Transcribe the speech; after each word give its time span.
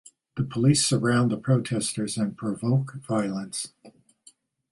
The 0.35 0.43
police 0.43 0.83
surround 0.83 1.29
the 1.29 1.37
protestors 1.37 2.17
and 2.17 2.35
provoke 2.35 2.95
violence. 3.07 3.67